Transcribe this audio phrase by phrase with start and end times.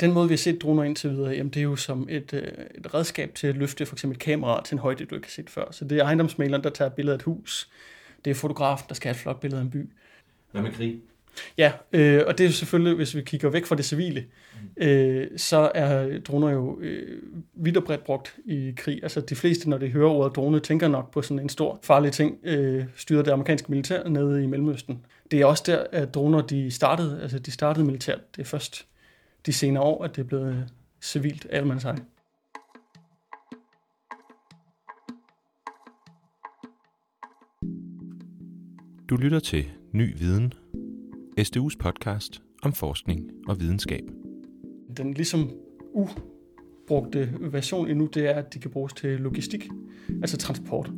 [0.00, 2.42] den måde, vi har set droner indtil videre, jamen det er jo som et, øh,
[2.74, 5.30] et redskab til at løfte for eksempel et kamera til en højde, du ikke har
[5.30, 5.64] set før.
[5.70, 7.68] Så det er ejendomsmaleren, der tager billeder af et hus.
[8.24, 9.88] Det er fotografen, der skal have et flot billede af en by.
[10.52, 11.00] Hvad med krig?
[11.58, 14.24] Ja, øh, og det er jo selvfølgelig, hvis vi kigger væk fra det civile,
[14.76, 17.22] øh, så er droner jo øh,
[17.54, 19.00] vidt og bredt brugt i krig.
[19.02, 22.12] Altså de fleste, når de hører ordet drone, tænker nok på sådan en stor farlig
[22.12, 25.04] ting, øh, styret det amerikanske militær nede i Mellemøsten.
[25.30, 28.36] Det er også der, at droner de startede, altså de startede militært.
[28.36, 28.86] Det først
[29.46, 30.68] de senere år, at det er blevet
[31.00, 31.98] civilt almandseje.
[39.08, 40.52] Du lytter til Ny Viden,
[41.40, 44.02] SDU's podcast om forskning og videnskab.
[44.96, 45.50] Den ligesom
[45.94, 49.68] ubrugte version endnu, det er, at de kan bruges til logistik,
[50.08, 50.90] altså transport.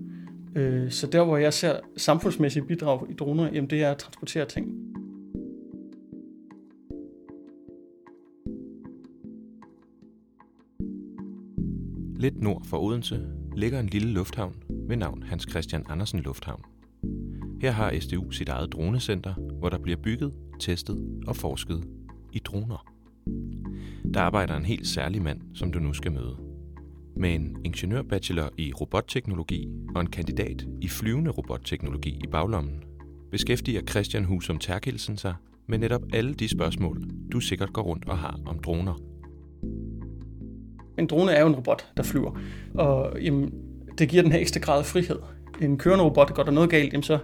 [0.57, 4.47] Øh, Så der, hvor jeg ser samfundsmæssige bidrag i droner, jamen det er at transportere
[4.47, 4.95] ting.
[12.21, 14.55] Lidt nord for Odense ligger en lille lufthavn
[14.89, 16.63] ved navn Hans Christian Andersen Lufthavn.
[17.61, 21.85] Her har SDU sit eget dronecenter, hvor der bliver bygget, testet og forsket
[22.33, 22.87] i droner.
[24.15, 26.37] Der arbejder en helt særlig mand, som du nu skal møde.
[27.17, 32.83] Med en ingeniørbachelor i robotteknologi og en kandidat i flyvende robotteknologi i baglommen,
[33.31, 35.35] beskæftiger Christian Husum Terkelsen sig
[35.67, 37.03] med netop alle de spørgsmål,
[37.33, 39.08] du sikkert går rundt og har om droner.
[40.99, 42.41] En drone er jo en robot, der flyver,
[42.75, 43.53] og jamen,
[43.99, 45.17] det giver den her ekstra grad af frihed.
[45.63, 47.19] En kørende robot, går der noget galt, jamen, så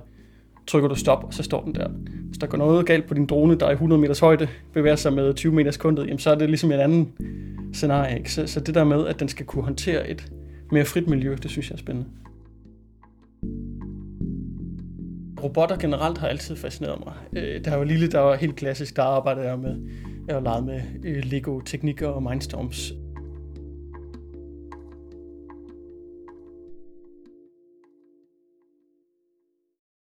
[0.66, 1.88] trykker du stop, og så står den der.
[2.28, 4.96] Hvis der går noget galt på din drone, der er i 100 meters højde, bevæger
[4.96, 7.12] sig med 20 meter sekundet, jamen, så er det ligesom en anden
[7.72, 8.18] scenarie.
[8.18, 8.32] Ikke?
[8.32, 10.32] Så, så det der med, at den skal kunne håndtere et
[10.70, 12.08] mere frit miljø, det synes jeg er spændende.
[15.42, 17.42] Robotter generelt har altid fascineret mig.
[17.42, 19.76] Øh, Da var lille, der var helt klassisk, der arbejdede jeg med,
[20.26, 22.92] jeg har leget med øh, Lego-teknikker og Mindstorms.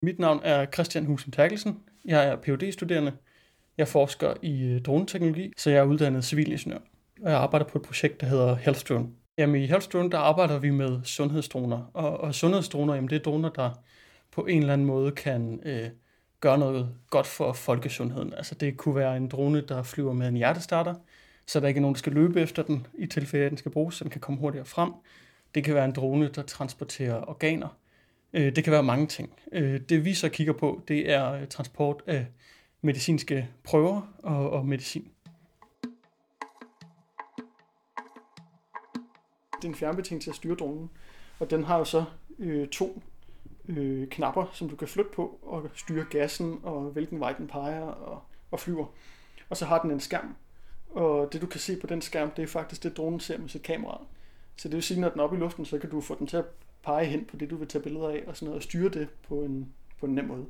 [0.04, 1.80] Mit navn er Christian Husum Terkelsen.
[2.06, 3.12] Jeg er phd studerende
[3.78, 6.78] Jeg forsker i øh, droneteknologi, så jeg er uddannet civilingeniør.
[7.22, 9.08] Og jeg arbejder på et projekt, der hedder Healthdrone.
[9.38, 11.92] Jamen i Healthdrone, der arbejder vi med sundhedsdroner.
[11.94, 13.70] Og, og sundhedsdroner, jamen det er droner, der
[14.32, 15.90] på en eller anden måde kan øh,
[16.40, 18.34] gøre noget godt for folkesundheden.
[18.34, 20.96] Altså det kunne være en drone, der flyver med en hjertestarter,
[21.48, 23.72] så der ikke er nogen, der skal løbe efter den, i tilfælde at den skal
[23.72, 24.92] bruges, så den kan komme hurtigere frem.
[25.56, 27.68] Det kan være en drone, der transporterer organer.
[28.34, 29.34] Øh, Det kan være mange ting.
[29.52, 32.26] Øh, Det vi så kigger på, det er øh, transport af
[32.82, 35.08] medicinske prøver og, og medicin.
[39.62, 40.90] Det er en fjernbetjening til at styre dronen,
[41.40, 42.06] og den har jo så
[42.40, 43.02] øh, to
[43.68, 47.82] øh, knapper, som du kan flytte på og styre gassen og hvilken vej den peger
[47.82, 48.22] og,
[48.52, 48.86] og flyver.
[49.50, 50.36] Og så har den en skærm,
[50.90, 53.50] og det du kan se på den skærm, det er faktisk det, dronen ser med
[53.50, 54.02] sit kamera.
[54.56, 56.28] Så det vil sige, når den er oppe i luften, så kan du få den
[56.28, 56.46] til at
[56.84, 59.08] pege hen på det, du vil tage billeder af, og sådan noget, og styre det
[59.28, 60.46] på en, på en nem måde.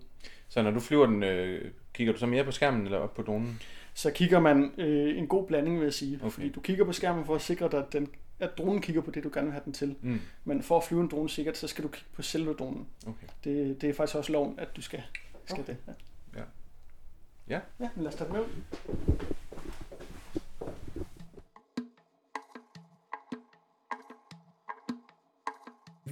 [0.50, 3.22] Så når du flyver den, øh, kigger du så mere på skærmen eller op på
[3.22, 3.62] dronen?
[3.94, 6.20] Så kigger man øh, en god blanding, vil jeg sige.
[6.22, 6.32] Okay.
[6.32, 9.12] Fordi du kigger på skærmen for at sikre dig, at, den, at dronen kigger på
[9.12, 9.96] det, du gerne vil have den til.
[10.02, 10.20] Mm.
[10.44, 12.88] Men for at flyve en drone sikkert, så skal du kigge på selve dronen.
[13.08, 13.28] Okay.
[13.44, 15.02] Det, det er faktisk også loven, at du skal,
[15.46, 15.74] skal Okay.
[15.74, 15.78] det.
[16.36, 16.40] Ja.
[16.40, 16.46] Ja.
[17.50, 17.60] Ja.
[17.80, 18.96] ja, men lad os tage den med ud.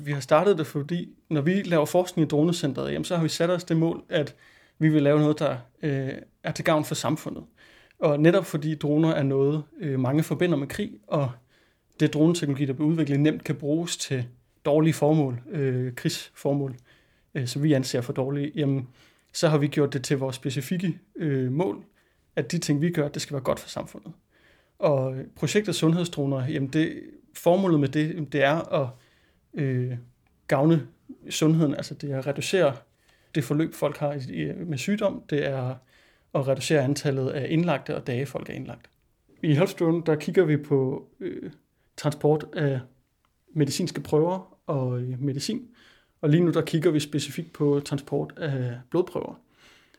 [0.05, 3.29] Vi har startet det, fordi når vi laver forskning i dronecentret, jamen, så har vi
[3.29, 4.35] sat os det mål, at
[4.79, 6.09] vi vil lave noget, der øh,
[6.43, 7.43] er til gavn for samfundet.
[7.99, 11.31] Og netop fordi droner er noget, øh, mange forbinder med krig, og
[11.99, 14.25] det droneteknologi, der bliver udviklet, nemt kan bruges til
[14.65, 16.75] dårlige formål, øh, krigsformål,
[17.35, 18.87] øh, som vi anser for dårlige, jamen,
[19.33, 21.83] så har vi gjort det til vores specifikke øh, mål,
[22.35, 24.11] at de ting, vi gør, det skal være godt for samfundet.
[24.79, 27.01] Og projektet Sundhedsdroner, jamen det,
[27.33, 28.87] formålet med det, det er at
[29.53, 29.91] øh,
[30.47, 30.87] gavne
[31.29, 32.75] sundheden, altså det er at reducere
[33.35, 35.75] det forløb, folk har i- med sygdom, det er
[36.35, 38.89] at reducere antallet af indlagte og dage, folk er indlagt.
[39.43, 41.51] I Healthstone, der kigger vi på øh,
[41.97, 42.79] transport af
[43.53, 45.67] medicinske prøver og øh, medicin,
[46.21, 49.39] og lige nu der kigger vi specifikt på transport af blodprøver.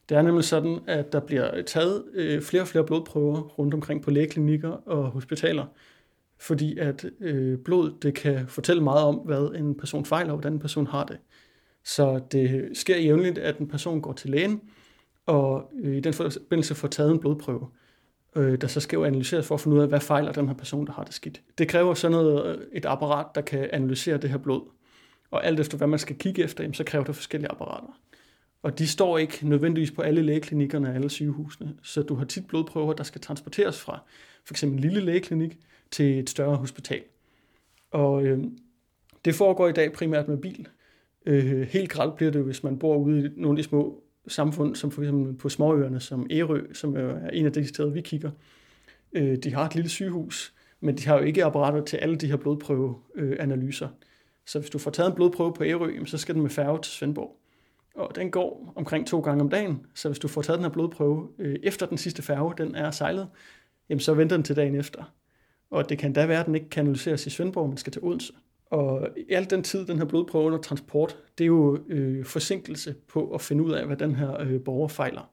[0.09, 4.03] Det er nemlig sådan, at der bliver taget øh, flere og flere blodprøver rundt omkring
[4.03, 5.67] på lægeklinikker og hospitaler,
[6.43, 10.53] fordi at øh, blod det kan fortælle meget om, hvad en person fejler, og hvordan
[10.53, 11.19] en person har det.
[11.85, 14.61] Så det sker jævnligt, at en person går til lægen,
[15.27, 17.69] og øh, i den forbindelse får taget en blodprøve,
[18.37, 20.55] øh, der så skal jo analyseres for at finde ud af, hvad fejler den her
[20.55, 21.43] person, der har det skidt.
[21.59, 24.63] Det kræver sådan noget, øh, et apparat, der kan analysere det her blod.
[25.31, 27.99] Og alt efter hvad man skal kigge efter, jamen, så kræver det forskellige apparater.
[28.63, 31.75] Og de står ikke nødvendigvis på alle lægeklinikkerne og alle sygehusene.
[31.83, 34.01] Så du har tit blodprøver, der skal transporteres fra
[34.45, 35.59] for eksempel en lille lægeklinik
[35.93, 37.03] til et større hospital.
[37.91, 38.45] Og øh,
[39.25, 40.69] det foregår i dag primært med bil.
[41.27, 44.77] Øh, helt gralt bliver det, hvis man bor ude i nogle af de små samfund,
[44.77, 48.31] som for eksempel på småøerne, som Ærø, som er en af de steder, vi kigger.
[49.13, 52.27] Øh, de har et lille sygehus, men de har jo ikke apparater til alle de
[52.27, 53.89] her blodprøveanalyser.
[54.47, 56.93] Så hvis du får taget en blodprøve på Ærø, så skal den med færge til
[56.93, 57.37] Svendborg.
[57.95, 60.73] Og den går omkring to gange om dagen, så hvis du får taget den her
[60.73, 63.29] blodprøve øh, efter den sidste færge, den er sejlet,
[63.89, 65.13] jamen så venter den til dagen efter.
[65.73, 68.05] Og det kan da være, at den ikke kan analyseres i Svendborg, men skal til
[68.05, 68.33] Odense.
[68.67, 72.95] Og alt al den tid, den her blodprøve under transport, det er jo øh, forsinkelse
[73.09, 75.31] på at finde ud af, hvad den her øh, borger fejler.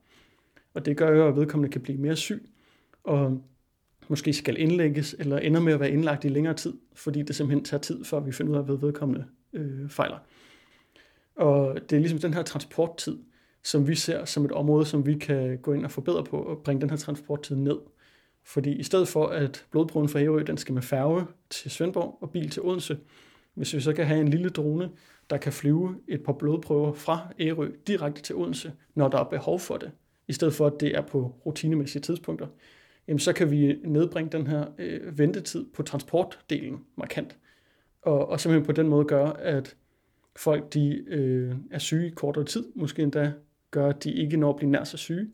[0.74, 2.50] Og det gør jo, at vedkommende kan blive mere syg,
[3.04, 3.44] og
[4.08, 7.66] måske skal indlægges, eller ender med at være indlagt i længere tid, fordi det simpelthen
[7.66, 10.18] tager tid, før vi finder ud af, hvad vedkommende øh, fejler.
[11.36, 13.18] Og det er ligesom den her transporttid,
[13.64, 16.58] som vi ser som et område, som vi kan gå ind og forbedre på, og
[16.58, 17.78] bringe den her transporttid ned.
[18.50, 22.32] Fordi i stedet for, at blodprøven fra Ærø, den skal med færge til Svendborg og
[22.32, 22.98] bil til Odense,
[23.54, 24.90] hvis vi så kan have en lille drone,
[25.30, 29.60] der kan flyve et par blodprøver fra Ærø direkte til Odense, når der er behov
[29.60, 29.92] for det,
[30.28, 32.48] i stedet for, at det er på rutinemæssige tidspunkter,
[33.08, 37.38] jamen så kan vi nedbringe den her øh, ventetid på transportdelen markant.
[38.02, 39.76] Og, og simpelthen på den måde gøre, at
[40.36, 43.34] folk de øh, er syge i kortere tid, måske endda
[43.72, 45.28] gør, at de ikke når at blive nær så syge.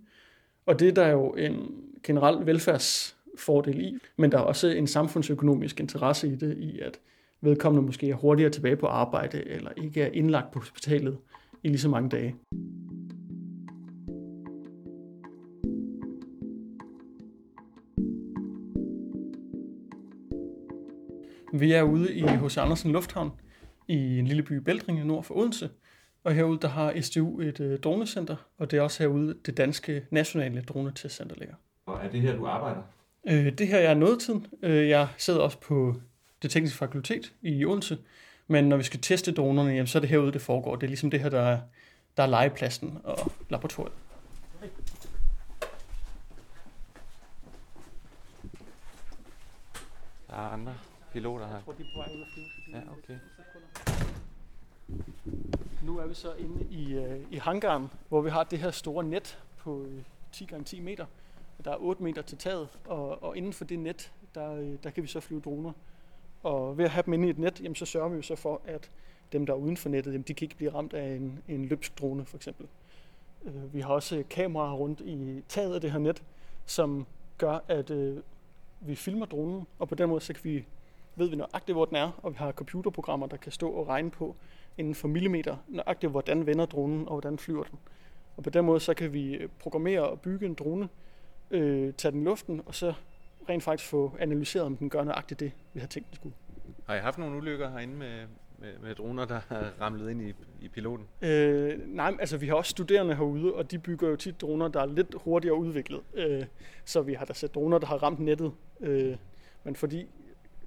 [0.65, 1.71] Og det er der jo en
[2.03, 6.99] generel velfærdsfordel i, men der er også en samfundsøkonomisk interesse i det, i at
[7.41, 11.17] vedkommende måske er hurtigere tilbage på arbejde, eller ikke er indlagt på hospitalet
[11.63, 12.35] i lige så mange dage.
[21.53, 22.57] Vi er ude i H.C.
[22.57, 23.31] Andersen Lufthavn
[23.87, 25.69] i en lille by i Bældringe nord for Odense.
[26.25, 30.05] Og herude der har SDU et øh, dronecenter, og det er også herude det danske
[30.11, 31.55] nationale dronetestcenter ligger.
[31.85, 32.81] Og er det her, du arbejder?
[33.27, 34.47] Øh, det her er nådetiden.
[34.61, 35.95] Øh, jeg sidder også på
[36.41, 37.97] det tekniske fakultet i Odense,
[38.47, 40.75] men når vi skal teste dronerne, jamen, så er det herude, det foregår.
[40.75, 41.59] Det er ligesom det her, der er,
[42.17, 43.93] der er legepladsen og laboratoriet.
[50.27, 50.73] Der er andre
[51.13, 51.53] piloter her.
[51.53, 52.47] Jeg tror, de er på vej ud at flyve.
[52.73, 53.19] Ja, okay.
[55.85, 59.03] Nu er vi så inde i, øh, i hangaren, hvor vi har det her store
[59.03, 61.05] net på øh, 10 x 10 meter.
[61.65, 64.89] Der er 8 meter til taget, og, og inden for det net, der, øh, der
[64.89, 65.71] kan vi så flyve droner.
[66.43, 68.35] Og ved at have dem inde i et net, jamen, så sørger vi jo så
[68.35, 68.91] for, at
[69.31, 71.65] dem, der er uden for nettet, jamen, de kan ikke blive ramt af en, en
[71.65, 72.67] løbsk drone, for eksempel.
[73.45, 76.23] Øh, vi har også øh, kameraer rundt i taget af det her net,
[76.65, 77.05] som
[77.37, 78.17] gør, at øh,
[78.79, 80.65] vi filmer dronen, og på den måde så kan vi,
[81.15, 84.11] ved vi nøjagtigt, hvor den er, og vi har computerprogrammer, der kan stå og regne
[84.11, 84.35] på
[84.77, 87.79] inden for millimeter, nøjagtigt hvordan vender dronen, og hvordan flyver den.
[88.37, 90.89] Og på den måde så kan vi programmere og bygge en drone,
[91.51, 92.93] øh, tage den i luften, og så
[93.49, 96.35] rent faktisk få analyseret, om den gør nøjagtigt det, vi har tænkt, den skulle.
[96.85, 98.25] Har I haft nogle ulykker herinde med,
[98.59, 101.05] med, med droner, der har ramlet ind i, i piloten?
[101.21, 104.81] Øh, nej, altså vi har også studerende herude, og de bygger jo tit droner, der
[104.81, 106.01] er lidt hurtigere udviklet.
[106.13, 106.45] Øh,
[106.85, 108.51] så vi har da set droner, der har ramt nettet.
[108.79, 109.15] Øh,
[109.63, 110.07] men fordi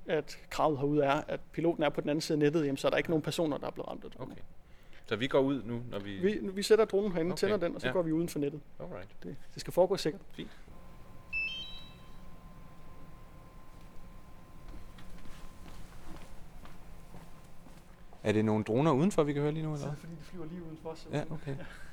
[0.09, 2.89] at kravet herude er, at piloten er på den anden side af nettet, jamen, så
[2.89, 4.33] er der ikke nogen personer, der er blevet ramt af droner.
[4.33, 4.43] Okay.
[5.07, 6.19] Så vi går ud nu, når vi...
[6.19, 7.93] Vi, vi sætter dronen herinde, Okay, tænder den, og så ja.
[7.93, 8.61] går vi uden for nettet.
[8.81, 9.09] Alright.
[9.23, 10.23] Det, det skal foregå sikkert.
[10.33, 10.51] Fint.
[18.23, 19.81] Er det nogle droner udenfor, vi kan høre lige nu, eller?
[19.81, 20.95] Så er det fordi, de flyver lige udenfor.
[20.95, 21.53] Så Ja, okay.
[21.53, 21.65] Og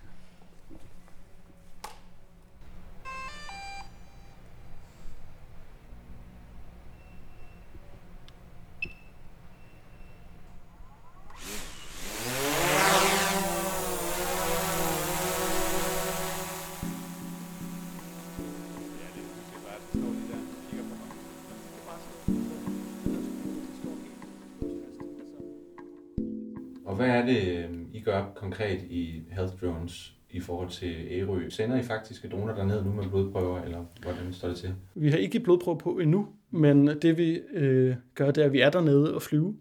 [28.46, 31.50] konkret i Health Drones i forhold til Ærø?
[31.50, 34.74] Sender I faktiske droner derned nu med blodprøver, eller hvordan står det til?
[34.96, 38.54] Vi har ikke blodprøver blodprøve på endnu, men det vi øh, gør, det er, at
[38.54, 39.56] vi er dernede og flyve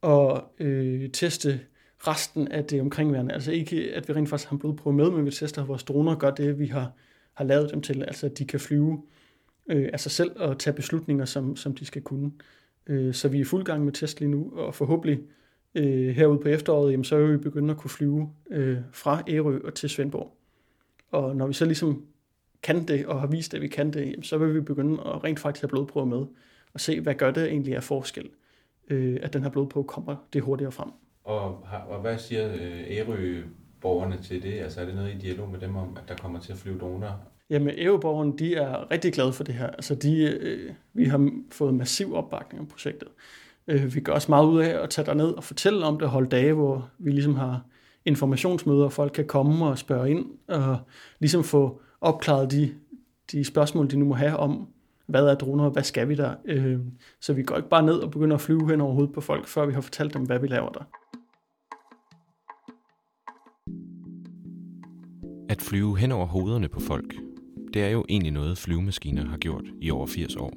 [0.00, 1.60] og øh, teste
[1.98, 3.34] resten af det omkringværende.
[3.34, 5.84] Altså ikke, at vi rent faktisk har en blodprøve med, men vi tester, at vores
[5.84, 6.92] droner gør det, vi har,
[7.34, 8.02] har lavet dem til.
[8.02, 9.02] Altså at de kan flyve
[9.68, 12.32] øh, af sig selv og tage beslutninger, som, som de skal kunne.
[12.86, 15.39] Øh, så vi er i fuld gang med test lige nu, og forhåbentlig øh,
[15.74, 19.74] herude på efteråret, jamen, så vil vi begynde at kunne flyve øh, fra Ærø og
[19.74, 20.36] til Svendborg.
[21.10, 22.04] Og når vi så ligesom
[22.62, 25.24] kan det, og har vist, at vi kan det, jamen, så vil vi begynde at
[25.24, 26.26] rent faktisk have blodprøver med,
[26.74, 28.28] og se, hvad gør det egentlig af forskel,
[28.90, 30.90] øh, at den her blodprøve kommer det hurtigere frem.
[31.24, 33.42] Og, og hvad siger øh, Ærø
[33.80, 34.52] borgerne til det?
[34.52, 36.78] Altså er det noget i dialog med dem om, at der kommer til at flyve
[36.78, 37.12] droner?
[37.50, 39.66] Jamen, EU-borgerne, de er rigtig glade for det her.
[39.66, 43.08] Altså, de, øh, vi har fået massiv opbakning om projektet.
[43.68, 46.28] Øh, vi gør også meget ud af at tage ned og fortælle om det, holde
[46.28, 47.60] dage, hvor vi ligesom har
[48.04, 50.78] informationsmøder, og folk kan komme og spørge ind, og
[51.18, 52.74] ligesom få opklaret de,
[53.32, 54.68] de spørgsmål, de nu må have om,
[55.06, 56.34] hvad er droner, og hvad skal vi der?
[56.44, 56.78] Øh,
[57.20, 59.46] så vi går ikke bare ned og begynder at flyve hen over hovedet på folk,
[59.46, 60.84] før vi har fortalt dem, hvad vi laver der.
[65.48, 67.14] At flyve hen over hovederne på folk,
[67.74, 70.52] det er jo egentlig noget, flyvemaskiner har gjort i over 80 år.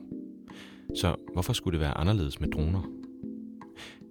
[0.95, 2.81] Så hvorfor skulle det være anderledes med droner?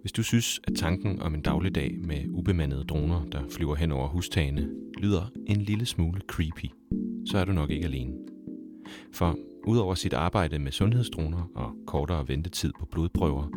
[0.00, 4.08] Hvis du synes, at tanken om en dagligdag med ubemandede droner, der flyver hen over
[4.08, 6.66] hustagene, lyder en lille smule creepy,
[7.26, 8.12] så er du nok ikke alene.
[9.12, 9.36] For
[9.66, 13.48] udover sit arbejde med sundhedsdroner og kortere ventetid på blodprøver,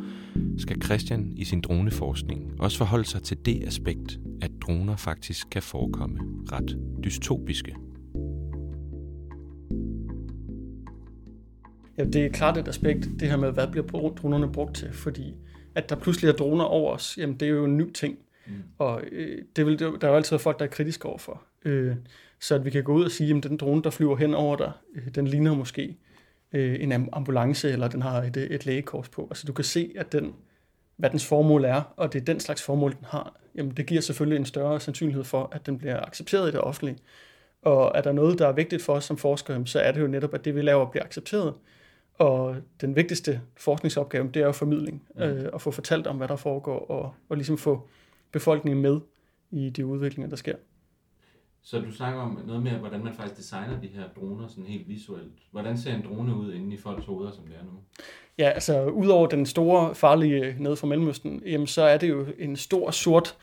[0.58, 5.62] skal Christian i sin droneforskning også forholde sig til det aspekt, at droner faktisk kan
[5.62, 6.20] forekomme
[6.52, 7.76] ret dystopiske.
[11.98, 15.36] Ja, det er klart et aspekt, det her med, hvad bliver dronerne brugt til, fordi
[15.76, 18.18] at der pludselig er droner over os, jamen det er jo en ny ting.
[18.48, 18.54] Mm.
[18.78, 21.44] Og øh, det vil, der er jo altid folk, der er kritiske overfor.
[21.66, 21.96] Øh,
[22.40, 24.56] så at vi kan gå ud og sige, at den drone, der flyver hen over
[24.56, 25.98] dig, øh, den ligner måske
[26.54, 29.28] øh, en ambulance, eller den har et, et lægekors på.
[29.32, 30.34] Altså du kan se, at den,
[30.98, 33.40] hvad dens formål er, og det er den slags formål, den har.
[33.56, 36.98] Jamen det giver selvfølgelig en større sandsynlighed for, at den bliver accepteret i det offentlige.
[37.62, 40.08] Og er der noget, der er vigtigt for os som forskere, så er det jo
[40.08, 41.54] netop, at det vi laver bliver accepteret.
[42.18, 45.22] Og den vigtigste forskningsopgave, det er jo formidling, mm.
[45.22, 47.88] øh, at få fortalt om, hvad der foregår, og, og ligesom få
[48.32, 49.00] befolkningen med
[49.52, 50.56] i de udviklinger, der sker.
[51.62, 54.88] Så du snakker om noget med, hvordan man faktisk designer de her droner sådan helt
[54.88, 55.34] visuelt.
[55.52, 57.72] Hvordan ser en drone ud inde i folks hoveder, som det er nu?
[58.38, 62.56] Ja, altså udover den store farlige nede fra Mellemøsten, jamen, så er det jo en
[62.56, 63.38] stor sort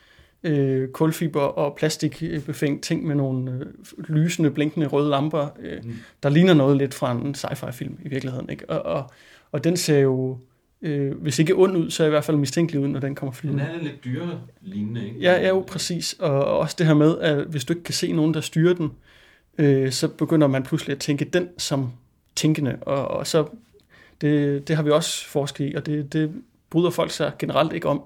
[0.44, 3.66] øh, kulfiber og plastikbefængt ting med nogle øh,
[4.08, 5.94] lysende, blinkende røde lamper, øh, mm.
[6.22, 8.50] der ligner noget lidt fra en sci-fi film i virkeligheden.
[8.50, 8.70] Ikke?
[8.70, 9.10] Og, og,
[9.52, 10.38] og den ser jo
[10.82, 13.32] øh, hvis ikke ond ud, så er i hvert fald mistænkelig ud, når den kommer
[13.32, 13.64] flyvende.
[13.64, 15.20] Den er lidt dyre lignende, ikke?
[15.20, 16.16] Ja, ja, jo, præcis.
[16.18, 18.74] Og, og også det her med, at hvis du ikke kan se nogen, der styrer
[18.74, 18.90] den,
[19.58, 21.90] øh, så begynder man pludselig at tænke den som
[22.36, 23.46] tænkende, og, og så,
[24.20, 26.32] det, det har vi også forsket i, og det, det
[26.70, 28.02] bryder folk sig generelt ikke om.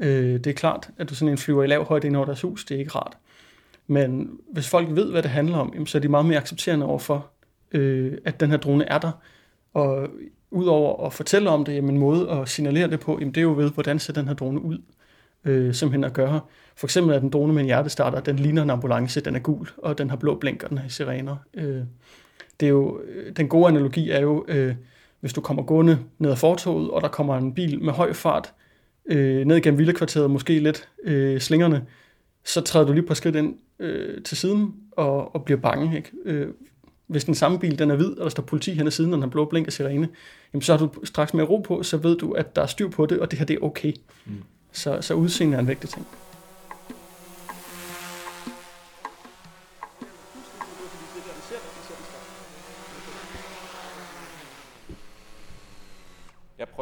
[0.00, 2.40] Øh, det er klart, at du sådan en flyver i lav højde ind over deres
[2.40, 3.16] hus, det er ikke rart.
[3.86, 6.86] Men hvis folk ved, hvad det handler om, jamen, så er de meget mere accepterende
[6.86, 7.26] overfor,
[7.72, 9.10] øh, at den her drone er der.
[9.74, 10.08] Og
[10.50, 13.42] udover at fortælle om det, jamen en måde at signalere det på, jamen det er
[13.42, 14.78] jo ved, hvordan ser den her drone ud,
[15.44, 16.40] øh, simpelthen at gøre.
[16.76, 19.68] For eksempel er den drone med en hjertestarter, den ligner en ambulance, den er gul,
[19.78, 21.36] og den har blå blink, og den har sirener.
[21.54, 21.82] Øh,
[22.60, 24.74] det er jo, øh, den gode analogi er jo, øh,
[25.20, 28.52] hvis du kommer gående ned ad fortoget, og der kommer en bil med høj fart
[29.08, 31.84] øh, ned gennem villekvarteret, måske lidt øh, slingerne,
[32.44, 35.96] så træder du lige på skridt ind øh, til siden og, og bliver bange.
[35.96, 36.10] Ikke?
[36.24, 36.48] Øh,
[37.06, 39.16] hvis den samme bil den er hvid, og der står politi hen ad siden, og
[39.16, 40.08] den har blå blink og sirene,
[40.52, 42.88] jamen så har du straks med ro på, så ved du, at der er styr
[42.88, 43.92] på det, og det her det er okay.
[44.26, 44.32] Mm.
[44.72, 46.06] Så, så udseende er en vigtig ting.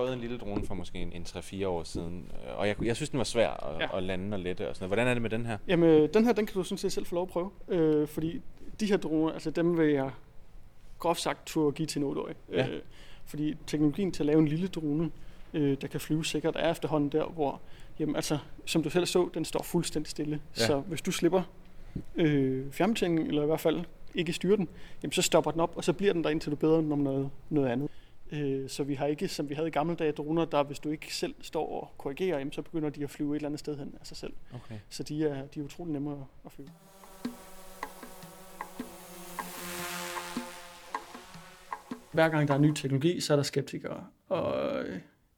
[0.06, 2.84] Jeg prøvede en lille drone for måske en, en 3-4 år siden, øh, og jeg,
[2.84, 3.96] jeg synes, den var svær at, ja.
[3.96, 4.90] at lande og lette og sådan noget.
[4.90, 5.58] Hvordan er det med den her?
[5.68, 8.40] Jamen, den her, den kan du sådan set selv få lov at prøve, øh, fordi
[8.80, 10.10] de her droner, altså dem vil jeg
[10.98, 12.22] groft sagt turde give til en 8
[12.52, 12.68] ja.
[12.68, 12.80] øh,
[13.24, 15.10] Fordi teknologien til at lave en lille drone,
[15.54, 17.60] øh, der kan flyve sikkert, er efterhånden der, hvor,
[17.98, 20.40] jamen altså, som du selv så, den står fuldstændig stille.
[20.58, 20.66] Ja.
[20.66, 21.42] Så hvis du slipper
[22.16, 23.84] øh, fjernbetjeningen, eller i hvert fald
[24.14, 24.68] ikke styrer den,
[25.02, 27.30] jamen så stopper den op, og så bliver den der indtil du bedre om noget,
[27.50, 27.90] noget andet.
[28.32, 30.90] Øh, så vi har ikke, som vi havde i gamle dage, droner, der hvis du
[30.90, 33.78] ikke selv står og korrigerer, jamen, så begynder de at flyve et eller andet sted
[33.78, 34.32] hen af sig selv.
[34.54, 34.78] Okay.
[34.88, 36.68] Så de er, de er utrolig nemmere at flyve.
[42.16, 44.04] hver gang der er ny teknologi, så er der skeptikere.
[44.28, 44.54] Og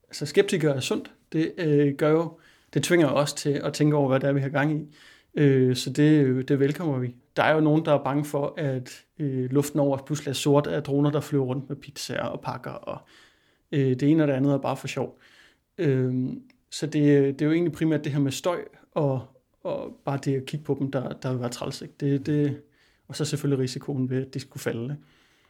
[0.09, 1.11] altså, skeptikere er sundt.
[1.33, 2.39] Det øh, gør jo,
[2.75, 4.95] det tvinger os til at tænke over, hvad det er, vi har gang i.
[5.39, 7.15] Øh, så det, det velkommer vi.
[7.37, 10.67] Der er jo nogen, der er bange for, at øh, luften over pludselig er sort
[10.67, 12.99] af droner, der flyver rundt med pizzaer og pakker, og
[13.73, 15.19] øh, det ene og det andet er bare for sjov.
[15.79, 16.29] Øh,
[16.71, 16.95] så det,
[17.39, 18.61] det er jo egentlig primært det her med støj,
[18.93, 19.23] og,
[19.63, 21.83] og bare det at kigge på dem, der, der vil være træls.
[21.83, 21.95] Ikke?
[22.01, 22.61] Det, det,
[23.09, 24.85] og så selvfølgelig risikoen ved, at de skulle falde.
[24.85, 24.97] Ikke?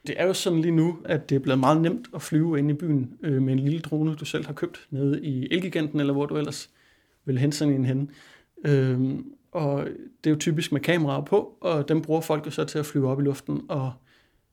[0.06, 2.70] Det er jo sådan lige nu, at det er blevet meget nemt at flyve ind
[2.70, 6.12] i byen øh, med en lille drone, du selv har købt nede i Elgiganten, eller
[6.12, 6.70] hvor du ellers
[7.24, 8.10] vil hente sådan en hen.
[8.64, 9.18] Øh,
[9.52, 9.86] og
[10.24, 12.86] det er jo typisk med kameraer på, og dem bruger folk jo så til at
[12.86, 13.92] flyve op i luften og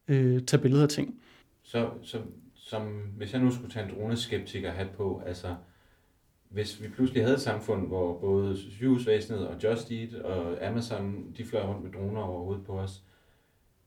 [0.08, 1.20] øh, tage billeder af ting.
[1.64, 2.18] Så, så
[2.56, 2.82] som,
[3.18, 5.56] hvis jeg nu skulle tage en droneskeptiker hat på, altså
[6.50, 11.46] hvis vi pludselig havde et samfund, hvor både sygehusvæsenet og Just Eat og Amazon, de
[11.46, 13.04] fløj rundt med droner overhovedet på os,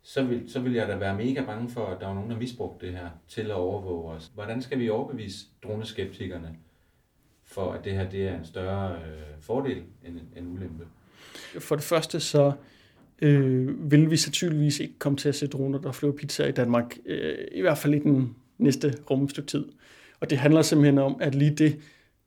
[0.03, 2.38] så vil, så vil jeg da være mega bange for, at der er nogen, der
[2.38, 4.31] misbrugte det her til at overvåge os.
[4.35, 6.57] Hvordan skal vi overbevise droneskeptikerne
[7.45, 10.87] for, at det her det er en større øh, fordel end en ulempe?
[11.58, 12.52] For det første så
[13.23, 16.97] øh, vil vi sandsynligvis ikke komme til at se droner, der flyver pizza i Danmark,
[17.06, 19.64] øh, i hvert fald i den næste rumstykke tid.
[20.20, 21.78] Og det handler simpelthen om, at lige det,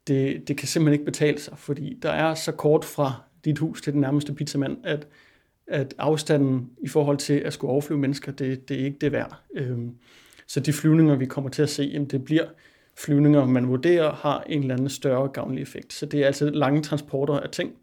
[0.08, 3.82] det, det kan simpelthen ikke betale sig, fordi der er så kort fra dit hus
[3.82, 5.08] til den nærmeste pizzamand, at,
[5.68, 9.42] at afstanden i forhold til at skulle overflyve mennesker, det, det er ikke det værd.
[9.54, 9.92] Øhm,
[10.48, 12.46] så de flyvninger, vi kommer til at se, jamen det bliver
[12.98, 15.94] flyvninger, man vurderer har en eller anden større gavnlig effekt.
[15.94, 17.74] Så det er altså lange transporter af ting,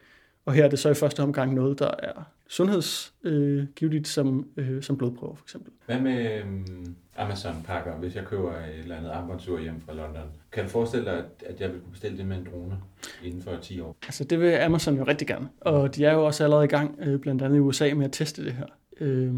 [0.49, 4.83] og her er det så i første omgang noget, der er sundhedsgivetigt, øh, som, øh,
[4.83, 5.73] som blodprøver for eksempel.
[5.87, 10.23] Hvad med um, Amazon-pakker, hvis jeg køber et eller andet armbåndsur hjem fra London?
[10.53, 12.77] Kan du forestille dig, at jeg vil kunne bestille det med en drone
[13.25, 13.97] inden for 10 år?
[14.03, 16.99] Altså det vil Amazon jo rigtig gerne, og de er jo også allerede i gang,
[17.01, 18.67] øh, blandt andet i USA, med at teste det her.
[19.01, 19.35] Øh,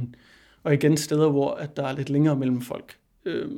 [0.62, 2.96] og igen steder, hvor at der er lidt længere mellem folk.
[3.24, 3.50] Øh,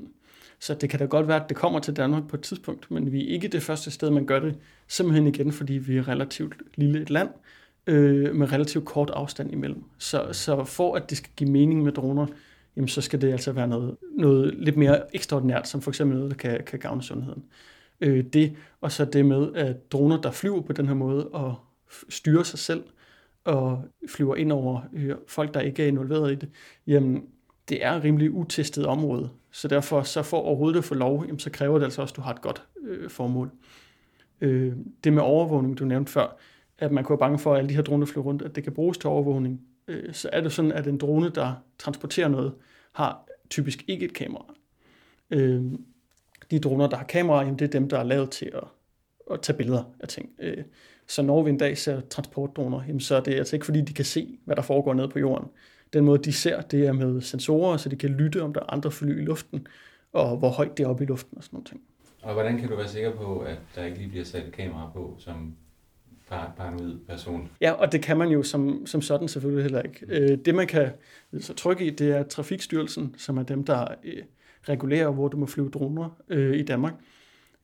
[0.62, 3.12] så det kan da godt være, at det kommer til Danmark på et tidspunkt, men
[3.12, 4.56] vi er ikke det første sted, man gør det,
[4.88, 7.28] simpelthen igen, fordi vi er relativt lille et land,
[7.86, 9.84] øh, med relativt kort afstand imellem.
[9.98, 12.26] Så, så for at det skal give mening med droner,
[12.76, 16.30] jamen så skal det altså være noget, noget lidt mere ekstraordinært, som for eksempel noget,
[16.30, 17.44] der kan, kan gavne sundheden.
[18.00, 21.54] Øh, det, og så det med, at droner, der flyver på den her måde og
[22.08, 22.82] styrer sig selv,
[23.44, 26.48] og flyver ind over øh, folk, der ikke er involveret i det,
[26.86, 27.22] jamen
[27.68, 29.30] det er rimelig utestet område.
[29.50, 32.16] Så derfor, så for overhovedet at få lov, jamen, så kræver det altså også, at
[32.16, 33.50] du har et godt øh, formål.
[34.40, 34.72] Øh,
[35.04, 36.36] det med overvågning, du nævnte før,
[36.78, 38.64] at man kunne være bange for, at alle de her droner flyver rundt, at det
[38.64, 42.54] kan bruges til overvågning, øh, så er det sådan, at en drone, der transporterer noget,
[42.92, 44.54] har typisk ikke et kamera.
[45.30, 45.62] Øh,
[46.50, 48.64] de droner, der har kamera, jamen, det er dem, der er lavet til at,
[49.30, 50.30] at tage billeder af ting.
[50.38, 50.64] Øh,
[51.06, 53.94] så når vi en dag ser transportdroner, jamen, så er det altså ikke fordi, de
[53.94, 55.48] kan se, hvad der foregår nede på jorden.
[55.92, 58.72] Den måde, de ser, det er med sensorer, så de kan lytte, om der er
[58.72, 59.66] andre fly i luften,
[60.12, 61.82] og hvor højt det er oppe i luften og sådan noget.
[62.22, 64.90] Og hvordan kan du være sikker på, at der ikke lige bliver sat et kamera
[64.94, 65.54] på, som
[66.56, 67.48] paranoid person.
[67.60, 70.06] Ja, og det kan man jo som, som sådan selvfølgelig heller ikke.
[70.08, 70.90] Øh, det man kan
[71.40, 74.22] så trykke i, det er Trafikstyrelsen, som er dem, der øh,
[74.68, 76.94] regulerer, hvor du må flyve droner øh, i Danmark.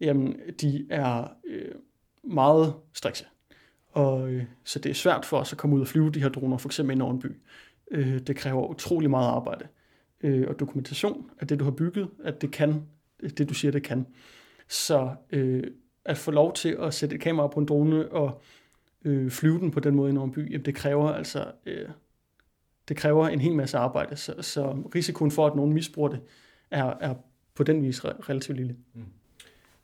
[0.00, 1.74] Jamen, de er øh,
[2.22, 3.24] meget strikse.
[3.92, 6.28] Og, øh, så det er svært for os at komme ud og flyve de her
[6.28, 7.36] droner, for eksempel i en by.
[7.90, 9.66] Øh, det kræver utrolig meget arbejde
[10.20, 12.82] øh, og dokumentation af det, du har bygget, at det kan,
[13.38, 14.06] det du siger, det kan.
[14.68, 15.64] Så øh,
[16.04, 18.42] at få lov til at sætte et kamera på en drone og
[19.04, 21.88] øh, flyve den på den måde i en by, jamen det kræver altså øh,
[22.88, 26.20] det kræver en hel masse arbejde, så, så risikoen for, at nogen misbruger det,
[26.70, 27.14] er, er
[27.54, 28.76] på den vis relativt lille.
[28.94, 29.04] Mm.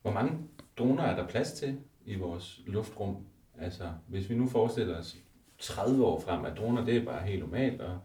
[0.02, 0.38] Hvor mange
[0.78, 3.16] droner er der plads til i vores luftrum?
[3.58, 5.18] Altså, hvis vi nu forestiller os
[5.58, 7.98] 30 år frem, at droner det er bare helt normalt, og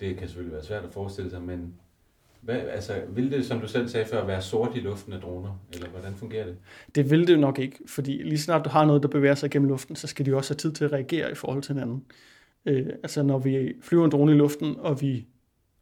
[0.00, 1.74] det kan selvfølgelig være svært at forestille sig, men
[2.40, 5.60] hvad, altså, vil det, som du selv sagde før, være sort i luften af droner,
[5.72, 6.56] eller hvordan fungerer det?
[6.94, 9.68] Det vil det nok ikke, fordi lige snart du har noget, der bevæger sig gennem
[9.68, 12.04] luften, så skal de også have tid til at reagere i forhold til hinanden.
[12.66, 15.26] Øh, altså når vi flyver en drone i luften, og vi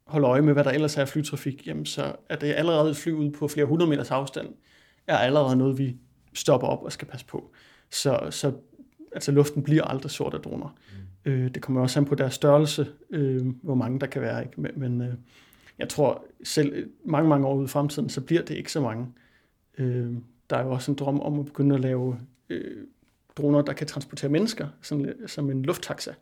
[0.07, 2.97] holder øje med, hvad der ellers er af flytrafik, jamen så er det allerede et
[2.97, 4.49] fly ud på flere hundrede meters afstand,
[5.07, 5.97] er allerede noget, vi
[6.35, 7.51] stopper op og skal passe på.
[7.91, 8.53] Så, så
[9.13, 10.77] altså, luften bliver aldrig sort af droner.
[11.25, 11.31] Mm.
[11.31, 14.43] Øh, det kommer også an på deres størrelse, øh, hvor mange der kan være.
[14.43, 14.61] Ikke?
[14.61, 15.15] Men, men øh,
[15.79, 19.07] jeg tror selv mange, mange år ude i fremtiden, så bliver det ikke så mange.
[19.79, 20.13] Øh,
[20.51, 22.19] der er jo også en drøm om at begynde at lave
[22.49, 22.85] øh,
[23.37, 26.13] droner, der kan transportere mennesker, sådan, som en lufttaxa.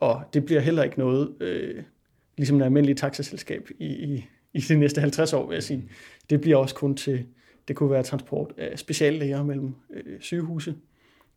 [0.00, 1.82] Og det bliver heller ikke noget, øh,
[2.36, 5.90] ligesom en almindelig taxaselskab i, i, i de næste 50 år, vil jeg sige.
[6.30, 7.26] Det bliver også kun til,
[7.68, 10.74] det kunne være transport af speciallæger mellem øh, sygehuse,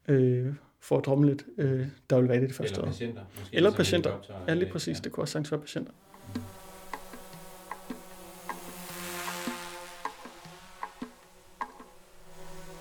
[0.07, 3.23] øh, for at drømme lidt, øh, der vil være det, det første Eller patienter.
[3.39, 4.43] Måske Eller patienter.
[4.47, 4.97] Ja, lige præcis.
[4.97, 5.01] Ja.
[5.03, 5.91] Det kunne også sagtens være patienter.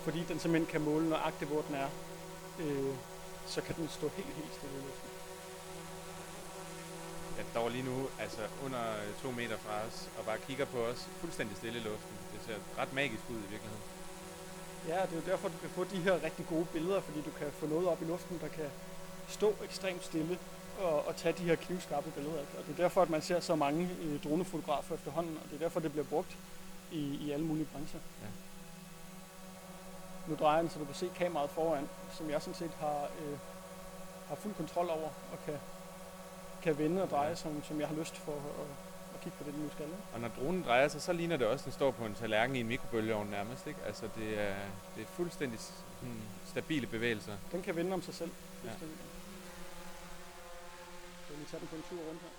[0.07, 1.89] fordi den simpelthen kan måle nøjagtigt, hvor den er,
[2.61, 2.93] øh,
[3.53, 5.09] så kan den stå helt, helt stille i luften.
[7.37, 8.83] Jeg står lige nu altså under
[9.23, 12.15] to meter fra os og bare kigger på os fuldstændig stille i luften.
[12.33, 13.83] Det ser ret magisk ud i virkeligheden.
[14.87, 17.31] Ja, det er jo derfor, du kan få de her rigtig gode billeder, fordi du
[17.39, 18.69] kan få noget op i luften, der kan
[19.27, 20.39] stå ekstremt stille
[20.81, 22.39] og, og tage de her knivskarpe billeder.
[22.39, 25.59] Og det er derfor, at man ser så mange øh, dronefotografer efterhånden, og det er
[25.59, 26.37] derfor, det bliver brugt
[26.91, 27.99] i, i alle mulige brancher.
[28.21, 28.27] Ja
[30.27, 33.37] nu drejer den, så du kan se kameraet foran, som jeg sådan set har, øh,
[34.27, 35.59] har fuld kontrol over, og kan,
[36.61, 38.86] kan vende og dreje, som, som jeg har lyst for at,
[39.17, 39.85] at kigge på det, den nu skal.
[39.85, 39.97] Ikke?
[40.13, 42.55] Og når dronen drejer sig, så ligner det også, at den står på en tallerken
[42.55, 43.67] i en mikrobølgeovn nærmest.
[43.67, 43.79] Ikke?
[43.85, 44.55] Altså det er,
[44.95, 47.37] det er fuldstændig sådan, stabile bevægelser.
[47.51, 48.31] Den kan vende om sig selv.
[48.65, 48.69] Ja.
[51.27, 52.29] Så vi tager den på en tur rundt her.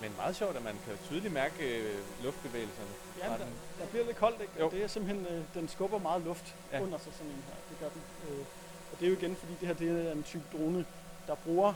[0.00, 2.90] Men meget sjovt, at man kan tydeligt mærke øh, luftbevægelserne.
[3.22, 3.36] Ja, der,
[3.78, 4.52] der bliver lidt koldt, ikke?
[4.58, 4.66] Jo.
[4.66, 6.82] Og det er simpelthen, øh, den skubber meget luft ja.
[6.82, 7.54] under sig, sådan en her.
[7.70, 8.02] Det gør den.
[8.28, 8.44] Øh,
[8.92, 10.84] og det er jo igen, fordi det her det er en type drone,
[11.26, 11.74] der bruger,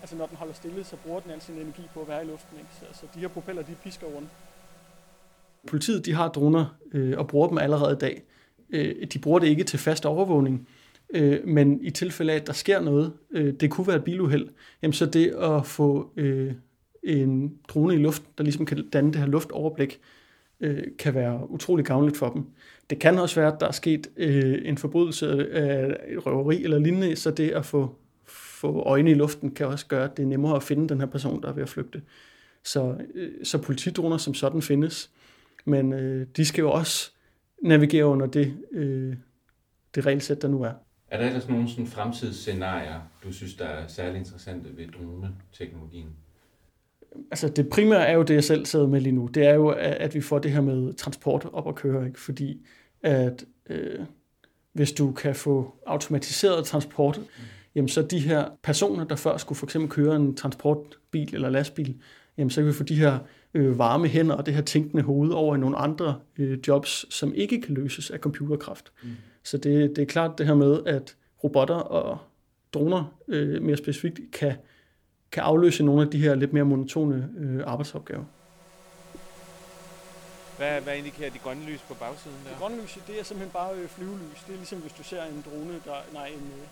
[0.00, 2.26] altså når den holder stille, så bruger den al sin energi på at være i
[2.26, 2.70] luften, ikke?
[2.80, 4.28] Så, så de her propeller, de pisker rundt.
[5.66, 8.22] Politiet, de har droner øh, og bruger dem allerede i dag.
[8.70, 10.68] Øh, de bruger det ikke til fast overvågning,
[11.10, 14.48] øh, men i tilfælde af, at der sker noget, øh, det kunne være et biluheld,
[14.82, 16.52] jamen så det at få øh,
[17.02, 20.00] en drone i luften, der ligesom kan danne det her luftoverblik,
[20.60, 22.44] øh, kan være utrolig gavnligt for dem.
[22.90, 26.78] Det kan også være, at der er sket øh, en forbrydelse af et røveri eller
[26.78, 27.94] lignende, så det at få,
[28.26, 31.06] få øjne i luften kan også gøre, at det er nemmere at finde den her
[31.06, 32.02] person, der er ved at flygte.
[32.64, 35.10] Så, øh, så politidroner som sådan findes,
[35.64, 37.10] men øh, de skal jo også
[37.62, 39.14] navigere under det, øh,
[39.94, 40.72] det regelsæt, der nu er.
[41.08, 46.08] Er der ellers nogle sådan fremtidsscenarier, du synes, der er særlig interessante ved droneteknologien?
[47.30, 49.26] Altså det primære er jo det, jeg selv sidder med lige nu.
[49.26, 52.06] Det er jo, at vi får det her med transport op at køre.
[52.06, 52.20] Ikke?
[52.20, 52.66] Fordi
[53.02, 53.98] at øh,
[54.72, 57.24] hvis du kan få automatiseret transport, mm.
[57.74, 61.96] jamen så de her personer, der før skulle for eksempel køre en transportbil eller lastbil,
[62.38, 63.18] jamen så kan vi få de her
[63.54, 67.34] øh, varme hænder og det her tænkende hoved over i nogle andre øh, jobs, som
[67.34, 68.92] ikke kan løses af computerkraft.
[69.02, 69.10] Mm.
[69.44, 72.18] Så det, det er klart det her med, at robotter og
[72.72, 74.52] droner øh, mere specifikt kan
[75.32, 78.24] kan afløse nogle af de her lidt mere monotone øh, arbejdsopgaver.
[80.56, 82.50] Hvad, hvad indikerer de grønne lys på bagsiden der?
[82.50, 84.42] Det grønne lys, det er simpelthen bare øh, flyvelys.
[84.46, 86.66] Det er ligesom hvis du ser en drone, der, nej, en, øh,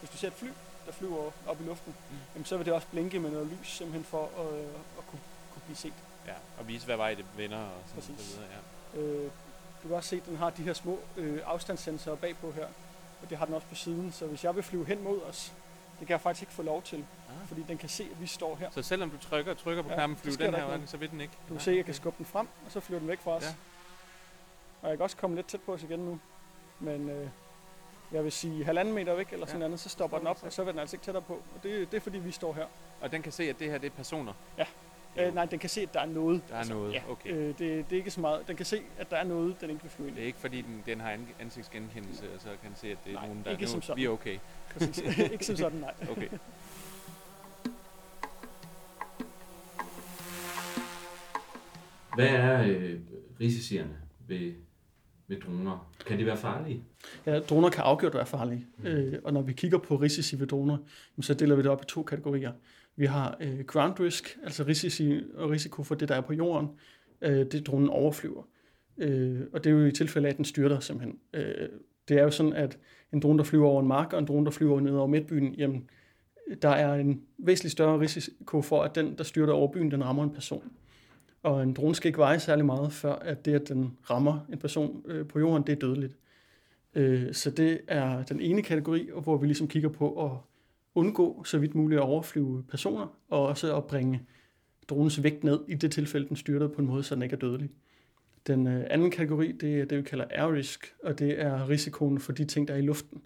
[0.00, 0.48] hvis du ser et fly,
[0.86, 2.14] der flyver op i luften, Mm.
[2.14, 2.20] mm.
[2.34, 4.64] jamen, så vil det også blinke med noget lys, simpelthen for at, øh,
[4.98, 5.20] at kunne,
[5.52, 5.92] kunne blive set.
[6.26, 8.30] Ja, og vise, hvad vej det vender og sådan Præcis.
[8.30, 8.50] så videre.
[8.94, 9.00] Ja.
[9.00, 9.30] Øh,
[9.82, 12.66] du kan også se, at den har de her små øh, afstandssensorer bagpå her,
[13.22, 14.12] og det har den også på siden.
[14.12, 15.52] Så hvis jeg vil flyve hen mod os,
[15.98, 17.04] det kan jeg faktisk ikke få lov til,
[17.42, 17.48] Ah.
[17.48, 18.70] fordi den kan se, at vi står her.
[18.70, 20.96] Så selvom du trykker, trykker på Ja, knappen så flyve sker den her vej, så
[20.96, 21.34] vil den ikke.
[21.48, 23.30] Du kan se, at jeg kan skubbe den frem, og så flyver den væk fra
[23.30, 23.42] os.
[23.42, 23.48] Ja.
[23.48, 23.54] Ja.
[24.82, 26.20] Og jeg kan også komme lidt tæt på os igen nu.
[26.80, 27.28] Men øh,
[28.12, 29.64] jeg vil sige halvanden meter væk eller sådan Ja.
[29.64, 31.32] andet, så stopper den op, og så vil den altså ikke tættere på.
[31.34, 32.66] Og det, det er fordi, vi står her.
[33.00, 34.32] Og den kan se, at det her det er personer.
[35.18, 36.42] Øh, nej, den kan se, at der er noget.
[36.48, 37.30] Der er noget, Ja, okay.
[37.32, 38.48] øh, det, det er ikke så meget.
[38.48, 40.38] Den kan se, at der er noget, den ikke vil flyve ind Det er ikke
[40.38, 43.26] fordi, den, den har an- ansigtsgenkendelse, og så kan den se, at det er Nej,
[43.26, 43.96] nogen, der ikke nu, som sådan.
[44.00, 44.38] vi er okay.
[44.72, 44.98] Præcis.
[45.32, 45.94] ikke som sådan, nej.
[46.10, 46.28] okay.
[52.14, 52.98] Hvad er øh,
[53.40, 53.96] risicierne
[54.28, 54.52] ved,
[55.28, 55.90] ved droner?
[56.06, 56.84] Kan de være farlige?
[57.26, 58.66] Ja, droner kan afgjort være farlige.
[58.78, 58.86] Mm.
[58.86, 60.76] Øh, og når vi kigger på risici ved droner,
[61.20, 62.52] så deler vi det op i to kategorier.
[62.96, 66.68] Vi har øh, ground risk, altså risici og risiko for det, der er på jorden.
[67.22, 68.42] Øh, det dronen overflyver.
[68.98, 71.18] Øh, og det er jo i tilfælde af, at den styrter simpelthen.
[71.32, 71.68] Øh,
[72.08, 72.78] det er jo sådan, at
[73.12, 75.54] en drone, der flyver over en mark, og en drone, der flyver ned over midtbyen,
[75.54, 75.90] jamen,
[76.62, 80.24] der er en væsentlig større risiko for, at den, der styrter over byen, den rammer
[80.24, 80.72] en person.
[81.44, 84.58] Og en drone skal ikke veje særlig meget, før at det, at den rammer en
[84.58, 86.16] person øh, på jorden, det er dødeligt.
[86.94, 90.30] Øh, så det er den ene kategori, hvor vi ligesom kigger på at
[90.94, 94.22] undgå så vidt muligt at overflyve personer, og også at bringe
[94.88, 97.38] dronens vægt ned i det tilfælde, den styrter på en måde, så den ikke er
[97.38, 97.70] dødelig.
[98.46, 102.18] Den øh, anden kategori, det er det, vi kalder air risk, og det er risikoen
[102.18, 103.22] for de ting, der er i luften.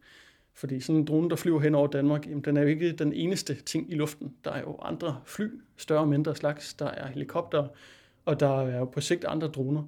[0.54, 3.12] Fordi sådan en drone, der flyver hen over Danmark, jamen, den er jo ikke den
[3.12, 4.34] eneste ting i luften.
[4.44, 7.68] Der er jo andre fly, større og mindre slags, der er helikopter,
[8.28, 9.82] og der er jo på sigt andre droner.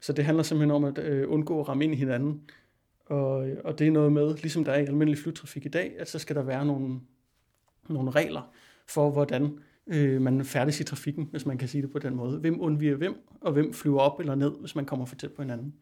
[0.00, 2.42] Så det handler simpelthen om at øh, undgå at ramme ind i hinanden.
[3.06, 6.08] Og, og det er noget med, ligesom der er i almindelig flytrafik i dag, at
[6.08, 7.00] så skal der være nogle,
[7.88, 8.52] nogle regler
[8.86, 12.38] for, hvordan øh, man færdes i trafikken, hvis man kan sige det på den måde.
[12.38, 15.42] Hvem undviger hvem, og hvem flyver op eller ned, hvis man kommer for tæt på
[15.42, 15.74] hinanden.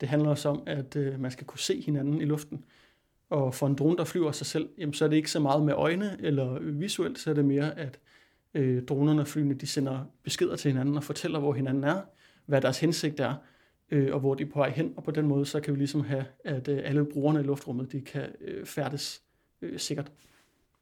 [0.00, 2.64] Det handler også om, at øh, man skal kunne se hinanden i luften.
[3.30, 5.62] Og for en drone, der flyver sig selv, jamen, så er det ikke så meget
[5.62, 7.98] med øjne eller visuelt, så er det mere, at
[8.54, 12.00] øh, dronerne og flyene, de sender beskeder til hinanden og fortæller, hvor hinanden er,
[12.46, 13.34] hvad deres hensigt er,
[13.90, 14.92] øh, og hvor de er på vej hen.
[14.96, 17.92] Og på den måde, så kan vi ligesom have, at øh, alle brugerne i luftrummet,
[17.92, 19.22] de kan øh, færdes
[19.62, 20.12] øh, sikkert.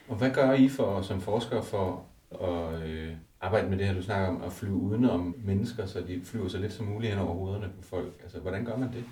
[0.09, 4.03] Og hvad gør I for, som forskere for at øh, arbejde med det her, du
[4.03, 7.23] snakker om, at flyve uden om mennesker, så de flyver så lidt som muligt hen
[7.23, 8.21] over hovederne på folk?
[8.23, 9.05] Altså, hvordan gør man det?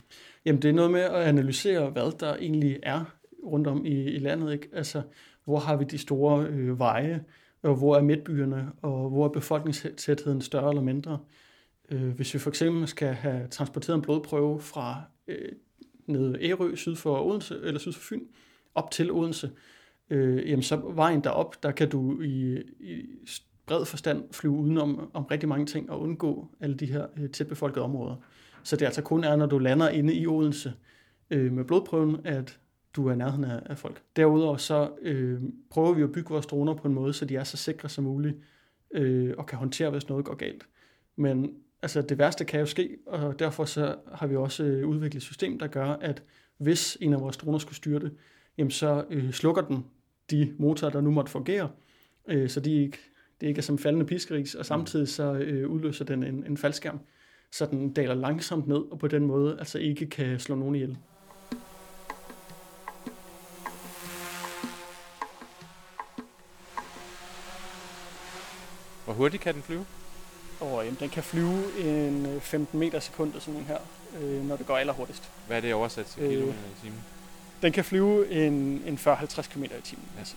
[0.44, 3.04] Jamen, det er noget med at analysere, hvad der egentlig er
[3.44, 4.52] rundt om i, i landet.
[4.52, 4.68] Ikke?
[4.72, 5.02] Altså,
[5.44, 7.24] hvor har vi de store øh, veje,
[7.62, 11.18] og hvor er midtbyerne, og hvor er befolkningstætheden større eller mindre.
[11.90, 15.52] Øh, hvis vi for eksempel skal have transporteret en blodprøve fra øh,
[16.06, 18.20] nede Ærø, syd for Odense, eller syd for Fyn,
[18.74, 19.50] op til Odense,
[20.10, 23.04] øh, jamen så vejen derop, der kan du i, i
[23.66, 27.84] bred forstand flyve udenom om rigtig mange ting og undgå alle de her øh, tætbefolkede
[27.84, 28.16] områder.
[28.62, 30.72] Så det altså kun er, når du lander inde i Odense
[31.30, 32.58] øh, med blodprøven, at
[32.96, 34.02] du er i nærheden af, af folk.
[34.16, 37.44] Derudover så øh, prøver vi at bygge vores droner på en måde, så de er
[37.44, 38.36] så sikre som muligt
[38.90, 40.68] øh, og kan håndtere, hvis noget går galt.
[41.16, 45.20] Men altså, det værste kan jo ske, og derfor så har vi også øh, udviklet
[45.20, 46.22] et system, der gør, at
[46.58, 48.10] hvis en af vores droner skulle styrte,
[48.58, 49.84] jamen så øh, slukker den
[50.30, 51.70] de motorer, der nu måtte fungere,
[52.28, 52.98] øh, så de ikke,
[53.40, 57.00] det ikke er som faldende piskeris, og samtidig så øh, udløser den en, en faldskærm,
[57.52, 60.96] så den daler langsomt ned, og på den måde altså ikke kan slå nogen ihjel.
[69.18, 69.86] Hurtigt kan den flyve?
[70.60, 73.78] Og jamen, den kan flyve en 15 øh, meter sekundet, sådan en her,
[74.20, 75.22] øh, når det går allerhurtigst.
[75.46, 76.98] Hvad er det oversat til øh, kilometer i timen?
[77.62, 78.52] Den kan flyve en,
[78.86, 80.04] en 40-50 km i timen.
[80.14, 80.18] Ja.
[80.18, 80.34] Altså.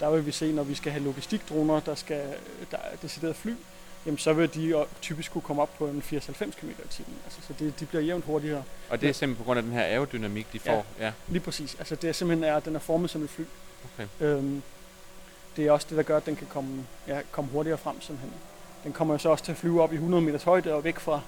[0.00, 2.34] Der vil vi se, når vi skal have logistikdroner, der, skal,
[2.70, 3.54] der er decideret fly,
[4.06, 7.16] jamen så vil de typisk kunne komme op på en 80-90 km i timen.
[7.24, 8.62] Altså, så det, de bliver jævnt hurtigere.
[8.90, 10.86] Og det er simpelthen på grund af den her aerodynamik, de får?
[10.98, 11.12] Ja, ja.
[11.28, 11.76] lige præcis.
[11.78, 13.44] Altså det er simpelthen, er, den er formet som et fly.
[13.94, 14.08] Okay.
[14.20, 14.62] Øhm,
[15.56, 18.32] det er også det, der gør, at den kan komme, ja, komme hurtigere frem simpelthen.
[18.84, 20.98] Den kommer jo så også til at flyve op i 100 meters højde og væk
[20.98, 21.20] fra,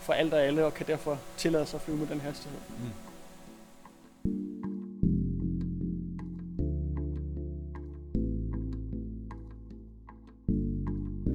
[0.00, 2.58] fra alt og alle, og kan derfor tillade sig at flyve med den hastighed.
[2.68, 2.90] Mm.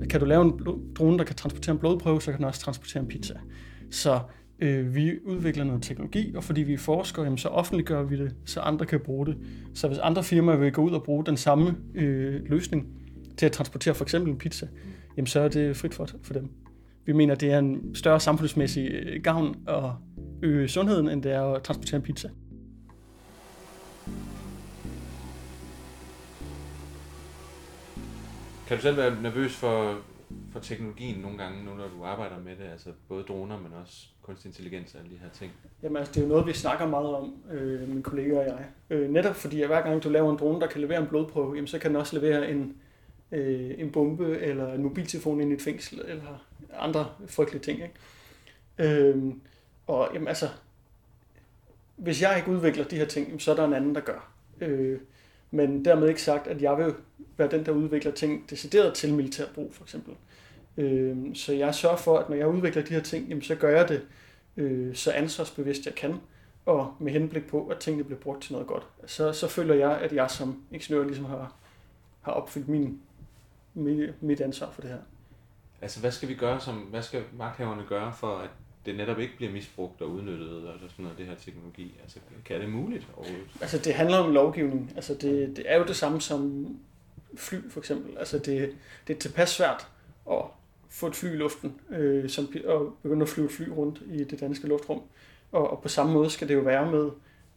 [0.09, 0.59] Kan du lave en
[0.95, 3.39] drone, der kan transportere en blodprøve, så kan den også transportere en pizza.
[3.91, 4.19] Så
[4.59, 8.35] øh, vi udvikler noget teknologi, og fordi vi er forskere, jamen, så offentliggør vi det,
[8.45, 9.37] så andre kan bruge det.
[9.73, 12.87] Så hvis andre firmaer vil gå ud og bruge den samme øh, løsning
[13.37, 14.67] til at transportere for eksempel en pizza,
[15.17, 16.49] jamen, så er det frit for, for dem.
[17.05, 19.83] Vi mener, det er en større samfundsmæssig øh, gavn at
[20.43, 22.29] øge sundheden, end det er at transportere en pizza.
[28.67, 29.95] Kan du selv være nervøs for
[30.57, 34.07] for teknologien nogle gange, nu når du arbejder med det, altså både droner, men også
[34.21, 35.51] kunstig intelligens og alle de her ting?
[35.83, 38.65] Jamen altså, det er jo noget, vi snakker meget om, øh, mine kolleger og jeg.
[38.89, 41.55] Øh, netop fordi, at hver gang du laver en drone, der kan levere en blodprøve,
[41.55, 42.77] jamen, så kan den også levere en,
[43.31, 46.45] øh, en bombe eller en mobiltelefon ind i et fængsel, eller
[46.79, 47.81] andre frygtelige ting.
[47.81, 48.99] Ikke?
[48.99, 49.33] Øh,
[49.87, 50.49] og jamen, altså,
[51.95, 54.31] hvis jeg ikke udvikler de her ting, så er der en anden, der gør.
[54.61, 54.99] Øh,
[55.51, 56.93] men dermed ikke sagt, at jeg vil
[57.37, 60.13] være den, der udvikler ting decideret til militær brug, for eksempel.
[60.77, 63.77] Øh, så jeg sørger for, at når jeg udvikler de her ting, jamen, så gør
[63.77, 64.05] jeg det
[64.57, 66.15] øh, så ansvarsbevidst jeg kan,
[66.65, 68.87] og med henblik på, at tingene bliver brugt til noget godt.
[69.05, 71.55] Så, så føler jeg, at jeg som ingeniør ligesom har,
[72.21, 73.01] har opfyldt min,
[73.73, 74.99] mit, mit ansvar for det her.
[75.81, 78.49] Altså, hvad skal vi gøre som, hvad skal magthaverne gøre for, at
[78.85, 81.95] det netop ikke bliver misbrugt og udnyttet, eller sådan noget, det her teknologi?
[82.03, 83.47] Altså, kan det muligt overhovedet?
[83.61, 84.91] Altså, det handler om lovgivning.
[84.95, 86.67] Altså, det, det er jo det samme som
[87.37, 88.17] fly, for eksempel.
[88.17, 88.75] Altså, det,
[89.07, 89.87] det er tilpas svært
[90.31, 90.41] at
[90.89, 94.23] få et fly i luften, øh, som, og begynde at flyve et fly rundt i
[94.23, 95.01] det danske luftrum.
[95.51, 97.09] Og, og på samme måde skal det jo være med,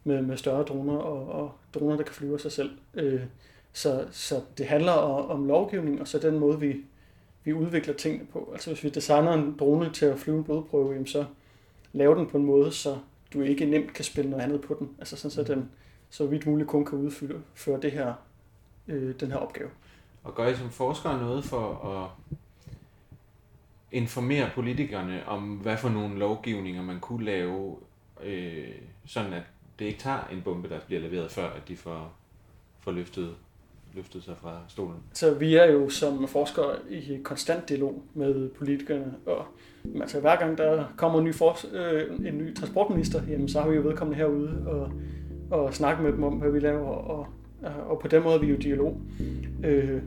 [0.03, 2.71] med, med større droner og, og droner, der kan flyve af sig selv.
[2.93, 3.21] Øh,
[3.73, 6.75] så, så det handler om, om lovgivning, og så den måde, vi,
[7.43, 8.49] vi udvikler tingene på.
[8.53, 11.25] Altså hvis vi designer en drone til at flyve en blodprøve, jamen så
[11.93, 12.97] laver den på en måde, så
[13.33, 14.89] du ikke nemt kan spille noget andet på den.
[14.99, 15.69] Altså sådan, så den
[16.09, 18.13] så vidt muligt kun kan udføre det her,
[18.87, 19.69] øh, den her opgave.
[20.23, 22.35] Og gør I som forskere noget for at
[23.91, 27.75] informere politikerne om, hvad for nogle lovgivninger man kunne lave,
[28.23, 28.67] øh,
[29.05, 29.43] sådan at
[29.79, 32.13] det ikke tager en bombe, der bliver leveret, før at de får,
[32.79, 33.29] får løftet,
[33.93, 34.97] løftet sig fra stolen?
[35.13, 39.45] Så vi er jo som forskere i konstant dialog med politikerne, og
[40.01, 43.69] altså, hver gang der kommer en ny, for, øh, en ny transportminister, jamen, så har
[43.69, 44.91] vi jo vedkommende herude og,
[45.59, 47.27] og snakke med dem om, hvad vi laver, og,
[47.89, 49.01] og på den måde er vi jo dialog.
[49.63, 50.01] Øh,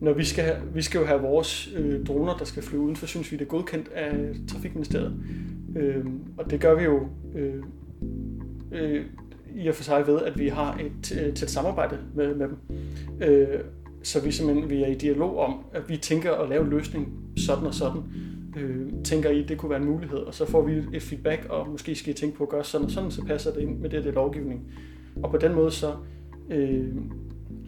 [0.00, 3.32] når vi skal, vi skal jo have vores øh, droner, der skal flyve udenfor, synes
[3.32, 4.12] vi, det er godkendt af
[4.48, 5.14] Trafikministeriet.
[5.76, 6.04] Øh,
[6.36, 7.62] og det gør vi jo øh,
[8.72, 9.04] øh,
[9.56, 12.56] i og for sig ved, at vi har et øh, tæt samarbejde med, med dem.
[13.22, 13.60] Øh,
[14.02, 17.12] så vi simpelthen vi er i dialog om, at vi tænker at lave en løsning
[17.36, 18.02] sådan og sådan.
[18.56, 21.68] Øh, tænker I, det kunne være en mulighed, og så får vi et feedback, og
[21.68, 23.90] måske skal I tænke på at gøre sådan og sådan, så passer det ind med
[23.90, 24.62] det, det lovgivning.
[25.22, 25.92] Og på den måde så
[26.50, 26.88] øh,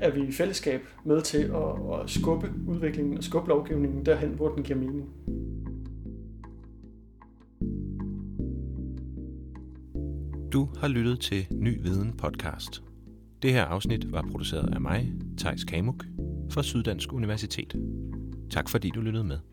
[0.00, 4.48] er vi i fællesskab med til at, at skubbe udviklingen og skubbe lovgivningen derhen, hvor
[4.48, 5.08] den giver mening.
[10.52, 12.82] Du har lyttet til Ny Viden podcast.
[13.42, 16.04] Det her afsnit var produceret af mig, Tejs Kamuk,
[16.50, 17.76] fra Syddansk Universitet.
[18.50, 19.49] Tak fordi du lyttede med.